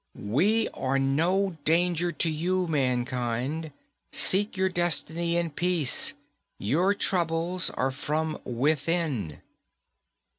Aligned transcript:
_We 0.19 0.67
are 0.73 0.97
no 0.97 1.57
danger 1.63 2.11
to 2.11 2.29
you, 2.31 2.65
mankind. 2.65 3.71
Seek 4.11 4.57
your 4.57 4.67
destiny 4.67 5.37
in 5.37 5.51
peace. 5.51 6.13
Your 6.57 6.95
troubles 6.95 7.69
are 7.69 7.91
from 7.91 8.41
within. 8.43 9.41